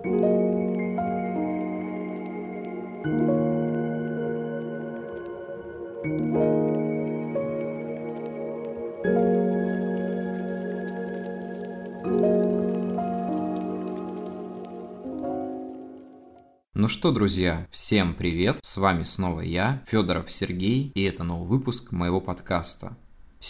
[0.00, 0.06] Ну
[16.86, 18.60] что, друзья, всем привет!
[18.62, 22.96] С вами снова я, Федоров Сергей, и это новый выпуск моего подкаста.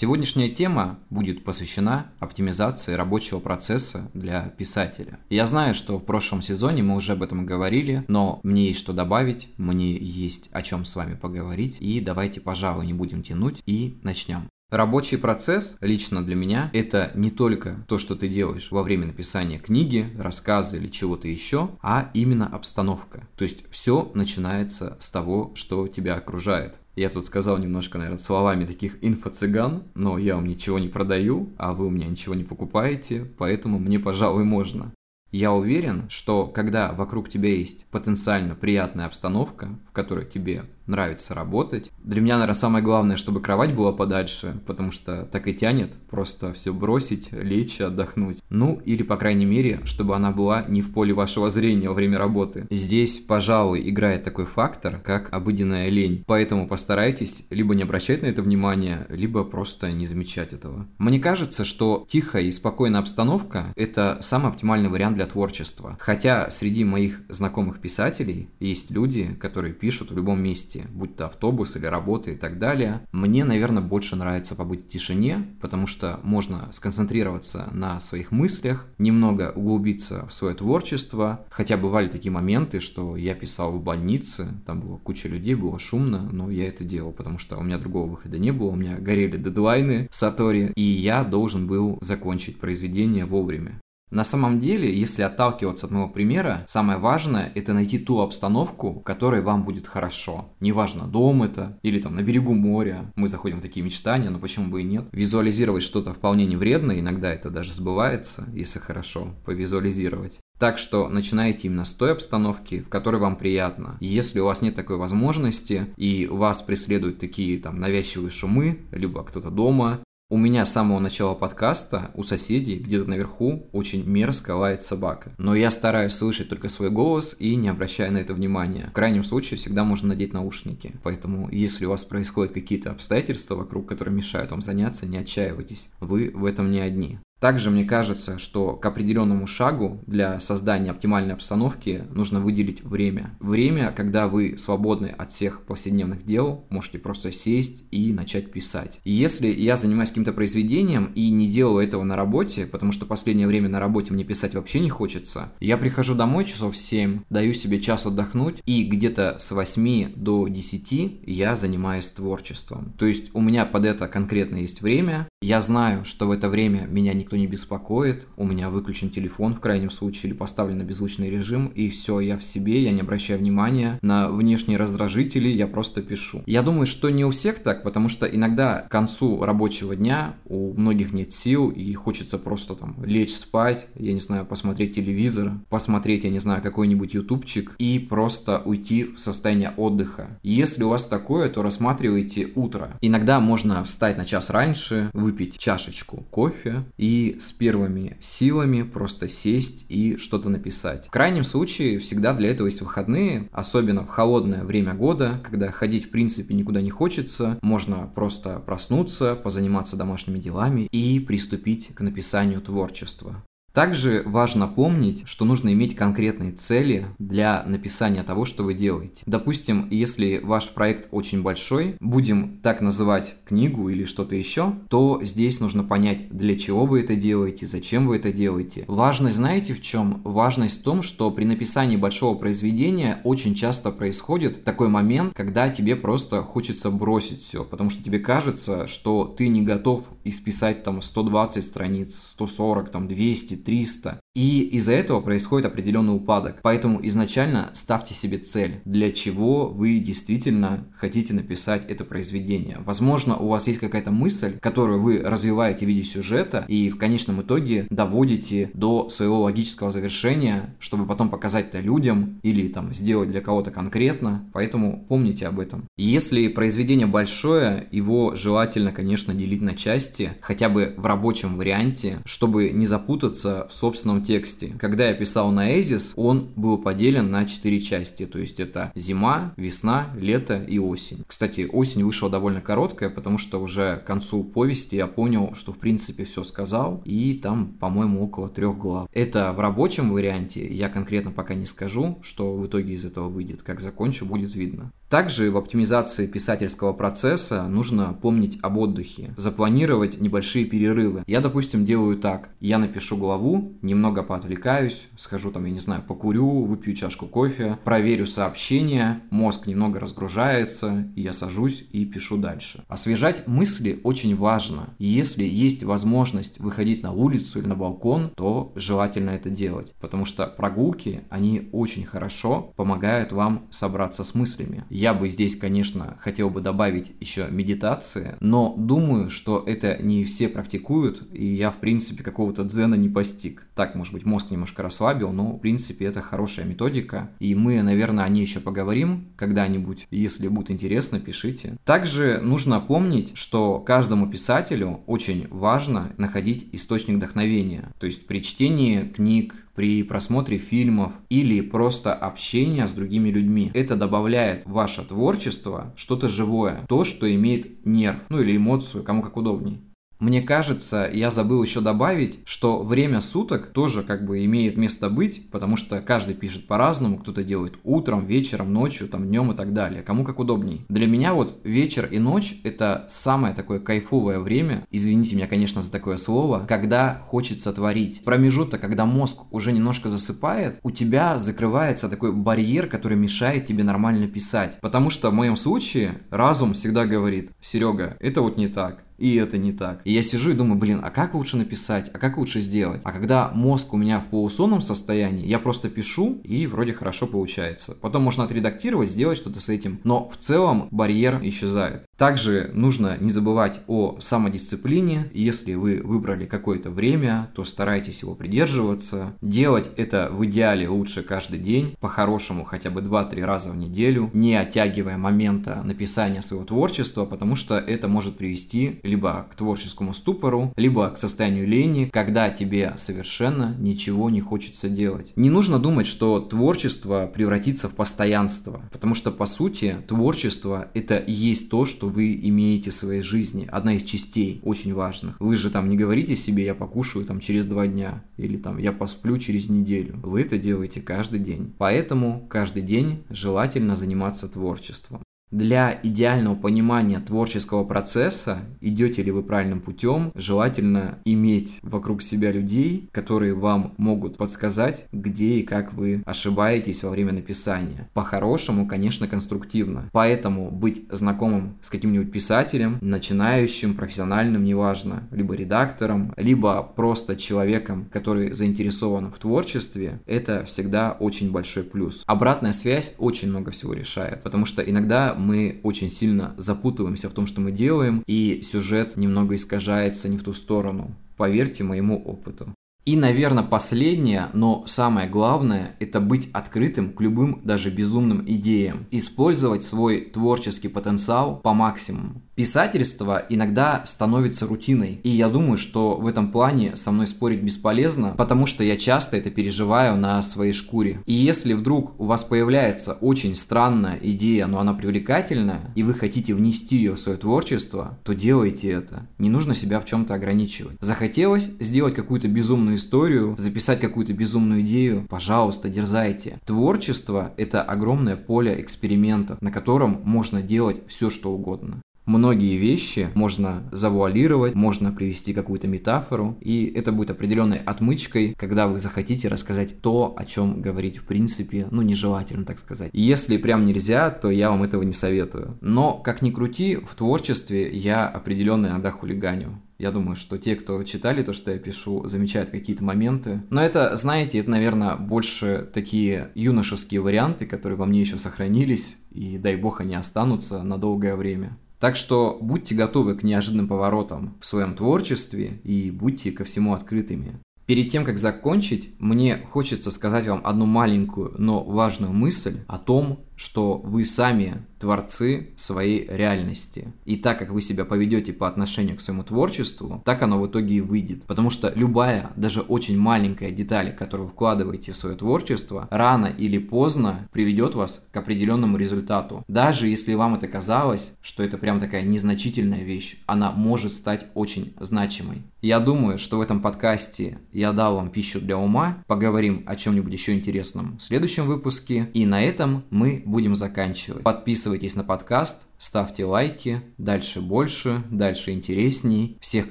[0.00, 5.18] Сегодняшняя тема будет посвящена оптимизации рабочего процесса для писателя.
[5.28, 8.92] Я знаю, что в прошлом сезоне мы уже об этом говорили, но мне есть что
[8.92, 13.98] добавить, мне есть о чем с вами поговорить, и давайте, пожалуй, не будем тянуть и
[14.04, 14.48] начнем.
[14.70, 19.58] Рабочий процесс лично для меня это не только то, что ты делаешь во время написания
[19.58, 23.26] книги, рассказа или чего-то еще, а именно обстановка.
[23.36, 26.80] То есть все начинается с того, что тебя окружает.
[26.98, 31.72] Я тут сказал немножко, наверное, словами таких инфо-цыган, но я вам ничего не продаю, а
[31.72, 34.92] вы у меня ничего не покупаете, поэтому мне, пожалуй, можно.
[35.30, 41.90] Я уверен, что когда вокруг тебя есть потенциально приятная обстановка, в которой тебе нравится работать.
[42.02, 46.52] Для меня, наверное, самое главное, чтобы кровать была подальше, потому что так и тянет просто
[46.52, 48.42] все бросить, лечь, отдохнуть.
[48.50, 52.18] Ну, или, по крайней мере, чтобы она была не в поле вашего зрения во время
[52.18, 52.66] работы.
[52.70, 56.24] Здесь, пожалуй, играет такой фактор, как обыденная лень.
[56.26, 60.86] Поэтому постарайтесь либо не обращать на это внимание, либо просто не замечать этого.
[60.98, 65.96] Мне кажется, что тихая и спокойная обстановка– это самый оптимальный вариант для творчества.
[66.00, 71.26] Хотя среди моих знакомых писателей есть люди, которые пишут в любом месте, месте, будь то
[71.26, 73.00] автобус или работа и так далее.
[73.12, 79.52] Мне, наверное, больше нравится побыть в тишине, потому что можно сконцентрироваться на своих мыслях, немного
[79.54, 81.46] углубиться в свое творчество.
[81.50, 86.28] Хотя бывали такие моменты, что я писал в больнице, там была куча людей, было шумно,
[86.32, 89.36] но я это делал, потому что у меня другого выхода не было, у меня горели
[89.36, 93.80] дедлайны Сатори, и я должен был закончить произведение вовремя.
[94.10, 99.02] На самом деле, если отталкиваться от моего примера, самое важное это найти ту обстановку, в
[99.02, 100.54] которой вам будет хорошо.
[100.60, 103.12] Неважно, дом это или там на берегу моря.
[103.16, 105.08] Мы заходим в такие мечтания, но почему бы и нет.
[105.12, 110.40] Визуализировать что-то вполне не вредно, иногда это даже сбывается, если хорошо повизуализировать.
[110.58, 113.96] Так что начинайте именно с той обстановки, в которой вам приятно.
[114.00, 119.50] Если у вас нет такой возможности и вас преследуют такие там навязчивые шумы, либо кто-то
[119.50, 120.00] дома,
[120.30, 125.32] у меня с самого начала подкаста у соседей где-то наверху очень мерзко лает собака.
[125.38, 128.88] Но я стараюсь слышать только свой голос и не обращая на это внимания.
[128.90, 130.92] В крайнем случае всегда можно надеть наушники.
[131.02, 135.88] Поэтому если у вас происходят какие-то обстоятельства вокруг, которые мешают вам заняться, не отчаивайтесь.
[135.98, 137.18] Вы в этом не одни.
[137.40, 143.36] Также мне кажется, что к определенному шагу для создания оптимальной обстановки нужно выделить время.
[143.40, 149.00] Время, когда вы свободны от всех повседневных дел, можете просто сесть и начать писать.
[149.04, 153.46] И если я занимаюсь каким-то произведением и не делаю этого на работе, потому что последнее
[153.46, 157.54] время на работе мне писать вообще не хочется, я прихожу домой часов в 7, даю
[157.54, 162.94] себе час отдохнуть, и где-то с 8 до 10 я занимаюсь творчеством.
[162.98, 166.86] То есть у меня под это конкретно есть время, я знаю, что в это время
[166.90, 171.28] меня никто не беспокоит, у меня выключен телефон в крайнем случае или поставлен на беззвучный
[171.28, 176.00] режим, и все, я в себе, я не обращаю внимания на внешние раздражители, я просто
[176.00, 176.42] пишу.
[176.46, 180.72] Я думаю, что не у всех так, потому что иногда к концу рабочего дня у
[180.72, 186.24] многих нет сил и хочется просто там лечь спать, я не знаю, посмотреть телевизор, посмотреть,
[186.24, 190.38] я не знаю, какой-нибудь ютубчик и просто уйти в состояние отдыха.
[190.42, 192.96] Если у вас такое, то рассматривайте утро.
[193.02, 199.86] Иногда можно встать на час раньше, выпить чашечку кофе и с первыми силами просто сесть
[199.88, 201.06] и что-то написать.
[201.06, 206.06] В крайнем случае всегда для этого есть выходные, особенно в холодное время года, когда ходить
[206.06, 212.60] в принципе никуда не хочется, можно просто проснуться, позаниматься домашними делами и приступить к написанию
[212.60, 213.42] творчества.
[213.78, 219.22] Также важно помнить, что нужно иметь конкретные цели для написания того, что вы делаете.
[219.24, 225.60] Допустим, если ваш проект очень большой, будем так называть книгу или что-то еще, то здесь
[225.60, 228.84] нужно понять, для чего вы это делаете, зачем вы это делаете.
[228.88, 230.22] Важность знаете в чем?
[230.24, 235.94] Важность в том, что при написании большого произведения очень часто происходит такой момент, когда тебе
[235.94, 241.64] просто хочется бросить все, потому что тебе кажется, что ты не готов исписать там 120
[241.64, 244.18] страниц, 140, там 200, 300.
[244.34, 246.60] И из-за этого происходит определенный упадок.
[246.62, 252.78] Поэтому изначально ставьте себе цель, для чего вы действительно хотите написать это произведение.
[252.84, 257.42] Возможно, у вас есть какая-то мысль, которую вы развиваете в виде сюжета и в конечном
[257.42, 263.40] итоге доводите до своего логического завершения, чтобы потом показать это людям или там сделать для
[263.40, 264.48] кого-то конкретно.
[264.52, 265.84] Поэтому помните об этом.
[265.96, 272.70] Если произведение большое, его желательно, конечно, делить на части, хотя бы в рабочем варианте, чтобы
[272.70, 274.74] не запутаться в собственном художественном тексте.
[274.78, 278.26] Когда я писал на Эзис, он был поделен на четыре части.
[278.26, 281.24] То есть это зима, весна, лето и осень.
[281.26, 285.78] Кстати, осень вышла довольно короткая, потому что уже к концу повести я понял, что в
[285.78, 287.02] принципе все сказал.
[287.04, 289.08] И там, по-моему, около трех глав.
[289.12, 290.66] Это в рабочем варианте.
[290.66, 293.62] Я конкретно пока не скажу, что в итоге из этого выйдет.
[293.62, 294.92] Как закончу, будет видно.
[295.08, 301.24] Также в оптимизации писательского процесса нужно помнить об отдыхе, запланировать небольшие перерывы.
[301.26, 302.50] Я, допустим, делаю так.
[302.60, 308.26] Я напишу главу, немного поотвлекаюсь, схожу там, я не знаю, покурю, выпью чашку кофе, проверю
[308.26, 312.84] сообщения, мозг немного разгружается, и я сажусь и пишу дальше.
[312.88, 314.94] Освежать мысли очень важно.
[314.98, 320.46] если есть возможность выходить на улицу или на балкон, то желательно это делать, потому что
[320.46, 324.84] прогулки, они очень хорошо помогают вам собраться с мыслями.
[324.90, 330.48] Я бы здесь, конечно, хотел бы добавить еще медитации, но думаю, что это не все
[330.48, 333.66] практикуют, и я, в принципе, какого-то дзена не постиг.
[333.74, 338.24] Так, может быть, мозг немножко расслабил, но, в принципе, это хорошая методика, и мы, наверное,
[338.24, 340.06] о ней еще поговорим когда-нибудь.
[340.10, 341.76] Если будет интересно, пишите.
[341.84, 347.92] Также нужно помнить, что каждому писателю очень важно находить источник вдохновения.
[347.98, 353.70] То есть при чтении книг, при просмотре фильмов или просто общения с другими людьми.
[353.74, 359.22] Это добавляет в ваше творчество что-то живое, то, что имеет нерв, ну или эмоцию, кому
[359.22, 359.80] как удобней.
[360.20, 365.48] Мне кажется, я забыл еще добавить, что время суток тоже как бы имеет место быть,
[365.50, 370.02] потому что каждый пишет по-разному, кто-то делает утром, вечером, ночью, там, днем и так далее,
[370.02, 370.84] кому как удобней.
[370.88, 375.92] Для меня вот вечер и ночь это самое такое кайфовое время, извините меня, конечно, за
[375.92, 378.24] такое слово, когда хочется творить.
[378.24, 384.26] Промежуток, когда мозг уже немножко засыпает, у тебя закрывается такой барьер, который мешает тебе нормально
[384.26, 384.78] писать.
[384.80, 389.58] Потому что в моем случае разум всегда говорит, Серега, это вот не так и это
[389.58, 390.00] не так.
[390.04, 393.02] И я сижу и думаю, блин, а как лучше написать, а как лучше сделать?
[393.04, 397.96] А когда мозг у меня в полусонном состоянии, я просто пишу, и вроде хорошо получается.
[398.00, 402.07] Потом можно отредактировать, сделать что-то с этим, но в целом барьер исчезает.
[402.18, 405.30] Также нужно не забывать о самодисциплине.
[405.32, 409.34] Если вы выбрали какое-то время, то старайтесь его придерживаться.
[409.40, 414.56] Делать это в идеале лучше каждый день, по-хорошему хотя бы 2-3 раза в неделю, не
[414.56, 421.10] оттягивая момента написания своего творчества, потому что это может привести либо к творческому ступору, либо
[421.10, 425.32] к состоянию лени, когда тебе совершенно ничего не хочется делать.
[425.36, 431.32] Не нужно думать, что творчество превратится в постоянство, потому что по сути творчество это и
[431.32, 435.36] есть то, что вы имеете в своей жизни, одна из частей очень важных.
[435.40, 438.92] Вы же там не говорите себе, я покушаю там через два дня, или там я
[438.92, 440.18] посплю через неделю.
[440.22, 441.74] Вы это делаете каждый день.
[441.78, 445.22] Поэтому каждый день желательно заниматься творчеством.
[445.50, 453.08] Для идеального понимания творческого процесса, идете ли вы правильным путем, желательно иметь вокруг себя людей,
[453.12, 458.10] которые вам могут подсказать, где и как вы ошибаетесь во время написания.
[458.12, 460.10] По-хорошему, конечно, конструктивно.
[460.12, 468.52] Поэтому быть знакомым с каким-нибудь писателем, начинающим, профессиональным, неважно, либо редактором, либо просто человеком, который
[468.52, 472.22] заинтересован в творчестве, это всегда очень большой плюс.
[472.26, 477.46] Обратная связь очень много всего решает, потому что иногда мы очень сильно запутываемся в том,
[477.46, 481.14] что мы делаем, и сюжет немного искажается не в ту сторону.
[481.36, 482.74] Поверьте моему опыту.
[483.08, 489.06] И, наверное, последнее, но самое главное, это быть открытым к любым, даже безумным идеям.
[489.10, 492.42] Использовать свой творческий потенциал по максимуму.
[492.54, 498.34] Писательство иногда становится рутиной, и я думаю, что в этом плане со мной спорить бесполезно,
[498.36, 501.22] потому что я часто это переживаю на своей шкуре.
[501.24, 506.52] И если вдруг у вас появляется очень странная идея, но она привлекательная, и вы хотите
[506.52, 509.28] внести ее в свое творчество, то делайте это.
[509.38, 510.96] Не нужно себя в чем-то ограничивать.
[511.00, 516.60] Захотелось сделать какую-то безумную историю, записать какую-то безумную идею, пожалуйста, дерзайте.
[516.66, 523.82] Творчество– это огромное поле экспериментов, на котором можно делать все, что угодно многие вещи можно
[523.90, 530.34] завуалировать, можно привести какую-то метафору, и это будет определенной отмычкой, когда вы захотите рассказать то,
[530.36, 533.10] о чем говорить в принципе, ну, нежелательно, так сказать.
[533.12, 535.78] Если прям нельзя, то я вам этого не советую.
[535.80, 539.80] Но, как ни крути, в творчестве я определенно иногда хулиганю.
[539.98, 543.62] Я думаю, что те, кто читали то, что я пишу, замечают какие-то моменты.
[543.70, 549.58] Но это, знаете, это, наверное, больше такие юношеские варианты, которые во мне еще сохранились, и
[549.58, 551.76] дай бог они останутся на долгое время.
[552.00, 557.60] Так что будьте готовы к неожиданным поворотам в своем творчестве и будьте ко всему открытыми.
[557.86, 563.40] Перед тем, как закончить, мне хочется сказать вам одну маленькую, но важную мысль о том,
[563.56, 567.12] что вы сами творцы своей реальности.
[567.24, 570.96] И так как вы себя поведете по отношению к своему творчеству, так оно в итоге
[570.96, 571.44] и выйдет.
[571.46, 576.78] Потому что любая, даже очень маленькая деталь, которую вы вкладываете в свое творчество, рано или
[576.78, 579.64] поздно приведет вас к определенному результату.
[579.68, 584.94] Даже если вам это казалось, что это прям такая незначительная вещь, она может стать очень
[585.00, 585.62] значимой.
[585.80, 589.22] Я думаю, что в этом подкасте я дал вам пищу для ума.
[589.28, 592.28] Поговорим о чем-нибудь еще интересном в следующем выпуске.
[592.34, 594.42] И на этом мы будем заканчивать.
[594.88, 597.02] Подписывайтесь на подкаст, ставьте лайки.
[597.18, 599.58] Дальше больше, дальше интересней.
[599.60, 599.90] Всех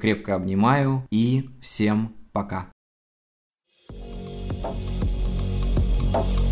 [0.00, 2.66] крепко обнимаю и всем пока.
[6.10, 6.47] Thank you